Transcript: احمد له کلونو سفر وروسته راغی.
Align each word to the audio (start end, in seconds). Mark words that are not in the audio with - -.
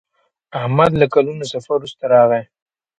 احمد 0.59 0.91
له 1.01 1.05
کلونو 1.13 1.43
سفر 1.51 1.73
وروسته 1.75 2.03
راغی. 2.13 2.43